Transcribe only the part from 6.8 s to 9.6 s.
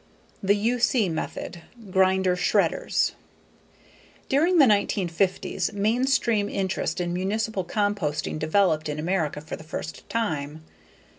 in municipal composting developed in America for